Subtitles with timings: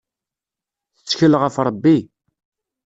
[0.95, 1.97] Tettkel ɣef Rebbi.